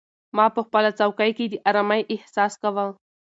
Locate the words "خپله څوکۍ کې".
0.65-1.45